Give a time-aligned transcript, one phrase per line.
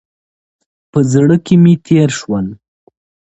[0.91, 2.45] په زړه کې مې تېر شول.